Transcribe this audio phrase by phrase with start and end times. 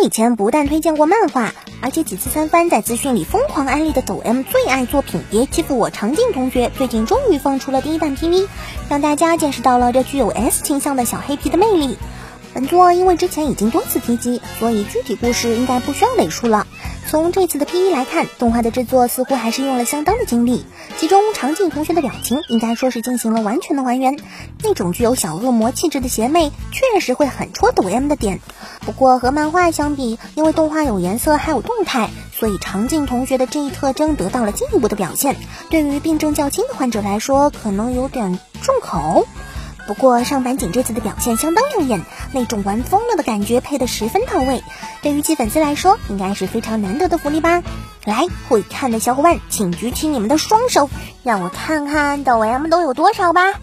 [0.00, 8.48] 以前不但推荐过漫画，而且几次三番在资讯里疯狂安利的抖 M 最爱作品《别欺负我》，长靖同学最近终于放出了第一弹 PV，
[8.88, 11.96] 让大家见识到了这具有 S 倾向的小黑皮的魅力。
[12.54, 16.66] 本作因为之前已经多次提及，所以具体故事应该不需要累述了。
[17.12, 20.64] 从这次的 P.E 来看，动画的制作似乎还是用了相当的精力，
[20.96, 24.18] 其中长颈同学的表情应该说是进行了完全的还原。
[24.62, 28.40] 那种具有小恶魔气质的邪魅，确实会很戳抖 M 的点。
[28.86, 35.36] 不过和漫画相比，因为动画有颜色还有动态，所以长颈同学的这一特征得到了进一步的表现。
[35.68, 39.26] 对于病症较轻的患者来说，可能有点重口。
[39.86, 44.62] 不过上坂井这次的表现相当亮眼，那种玩疯了的感觉配得十分到位，
[45.02, 47.62] 对于其粉丝来说应该是非常难得的福利吧。
[48.04, 50.88] 来，会看的小伙伴请举起你们的双手，
[51.22, 53.54] 让我看看抖 M 都有多少吧。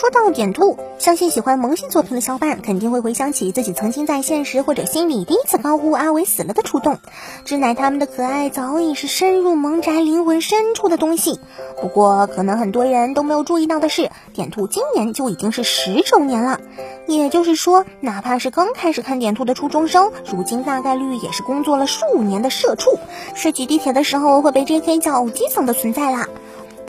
[0.00, 6.96] 说到点兔，相信喜欢萌系作品的小伙伴肯定会回想起自己曾经在现实或者心里第一次高呼阿伟死了的触动。
[7.44, 11.38] 知乃他们的可爱早已是深入萌宅灵魂深处的东西。
[11.82, 16.58] 不过，可能很多人都没有注意到的是，点兔今年就已经是十周年了。
[17.06, 22.98] 也就是说，哪怕是刚开始看点兔的初中生，如今大概率也是工作了数年的社畜，
[23.34, 26.26] 是挤地铁的时候会被 JK 叫基层的存在啦。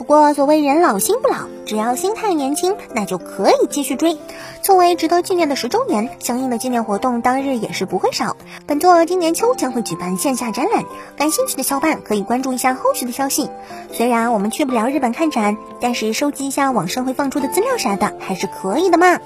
[0.02, 4.18] 不过，所谓人老心不老，只要心态年轻，那就可以继续追。
[4.60, 8.36] 作为值得纪念的十周年，相应的纪念活动当日也是不会少。
[8.66, 10.82] 本作今年秋将会举办线下展览，
[11.16, 13.48] 感兴趣的小伙伴可以关注一下后续的消息。
[13.92, 19.20] 虽然我们去不了日本看展，但是收集一下网上会放出的资料啥的还是可以的嘛。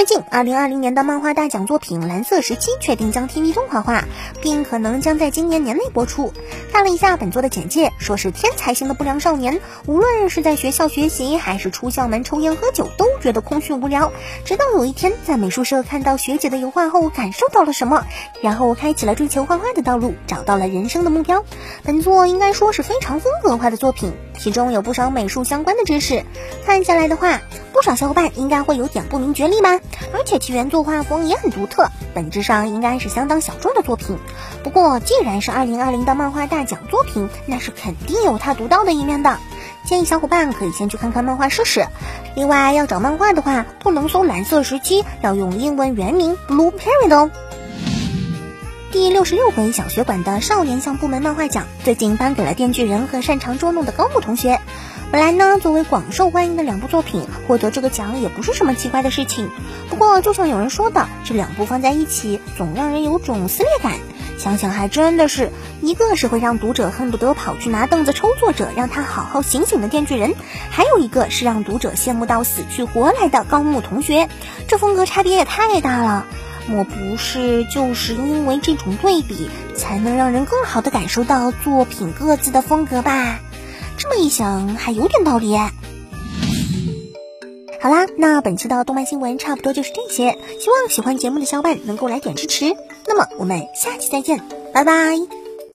[0.00, 4.04] 最近，二零二零年的漫画大奖作品《蓝色时期》确定将 TV 动画化，
[4.40, 6.32] 并可能将在今年年内播出。
[6.72, 14.10] 看了一下本作的简介，说是天才型的不良少年，无论是在学校学习，还是出校门抽烟喝酒，都觉得空虚无聊。
[14.46, 18.06] 直到有一天在美术社看到学姐的油画后，感受到了什么，
[18.40, 21.44] 然后开启了追求画画的道路，找到了人生的目标。
[21.84, 26.24] 本作应该说是非常风格化的作品，其中有不少美术相关的知识。
[26.64, 27.42] 看下来的话，
[27.74, 29.78] 不少小伙伴应该会有点不明觉厉吧。
[30.12, 34.18] 而且其原作画风也很独特，本质上应该是相当小众的作品。
[34.62, 39.38] 不过既然是二零二零的漫画大奖作品，那是肯定有它独到的一面的。
[39.84, 41.86] 建议小伙伴可以先去看看漫画试试。
[42.36, 47.30] 另外要找漫画的话，不能搜蓝色时期，要用英文原名 Blue Period。
[48.92, 54.58] 第六十六回小学馆的少年向部门漫画奖，最近颁给了电锯人和擅长捉弄的高木同学。
[55.12, 59.48] 本来呢，作为广受欢迎的两部作品，获得这个奖也不是什么奇怪的事情。
[59.88, 63.92] 不过，就像有人说的，这两部放在一起，总让人有种撕裂感。
[64.38, 65.52] 想想还真的是，
[65.82, 70.34] 一个是会让读者恨不得跑去拿凳子抽作者，让他好好醒醒的电锯人，
[70.68, 74.28] 还有一个是让读者羡慕到死去活来的高木同学。
[74.66, 76.26] 这风格差别也太大了，
[76.70, 83.40] 莫不是就是因为这种对比，才能让人更好的感受到作品各自的风格吧？
[83.98, 85.56] 这么一想，还有点道理。
[87.82, 92.76] 好啦，那本期的动漫新闻差不多就是这些，希望喜欢节目的小伙伴能够来点支持。
[93.06, 94.40] 那么我们下期再见，
[94.72, 95.39] 拜拜。